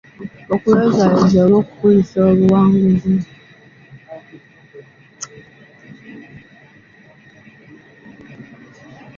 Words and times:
Okuyozaayoza 0.53 1.39
oba 1.45 1.55
okukulisa 1.61 2.19
obuwanguzi. 2.31 3.15